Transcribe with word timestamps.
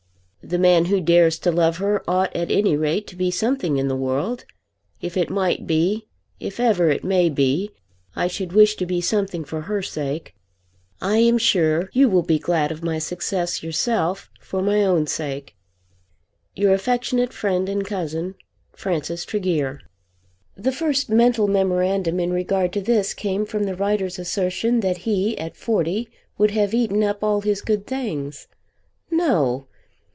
The 0.43 0.57
man 0.57 0.85
who 0.85 0.99
dares 0.99 1.37
to 1.41 1.51
love 1.51 1.77
her 1.77 2.03
ought 2.09 2.35
at 2.35 2.51
any 2.51 2.75
rate 2.75 3.05
to 3.07 3.15
be 3.15 3.29
something 3.31 3.77
in 3.77 3.87
the 3.87 3.95
world. 3.95 4.43
If 4.99 5.15
it 5.15 5.29
might 5.29 5.65
be, 5.67 6.07
if 6.41 6.59
ever 6.59 6.89
it 6.89 7.03
may 7.05 7.29
be, 7.29 7.71
I 8.17 8.27
should 8.27 8.51
wish 8.51 8.75
to 8.77 8.85
be 8.87 8.99
something 8.99 9.45
for 9.45 9.61
her 9.61 9.81
sake. 9.83 10.35
I 10.99 11.17
am 11.17 11.37
sure 11.37 11.89
you 11.93 12.09
will 12.09 12.23
be 12.23 12.39
glad 12.39 12.69
of 12.71 12.83
my 12.83 12.97
success 12.99 13.61
yourself, 13.63 14.29
for 14.41 14.61
my 14.63 14.83
own 14.83 15.05
sake. 15.07 15.55
Your 16.55 16.73
affectionate 16.73 17.31
Friend 17.31 17.69
and 17.69 17.85
Cousin, 17.85 18.33
FRANCIS 18.73 19.23
TREGEAR. 19.25 19.79
The 20.57 20.71
first 20.73 21.07
mental 21.09 21.47
memorandum 21.47 22.19
in 22.19 22.33
regard 22.33 22.73
to 22.73 22.81
this 22.81 23.13
came 23.13 23.45
from 23.45 23.63
the 23.63 23.75
writer's 23.75 24.17
assertion 24.19 24.79
that 24.81 24.97
he 25.07 25.37
at 25.37 25.55
forty 25.55 26.09
would 26.39 26.51
have 26.51 26.73
eaten 26.73 27.03
up 27.05 27.23
all 27.23 27.39
his 27.41 27.61
good 27.61 27.85
things. 27.87 28.47
No! 29.09 29.67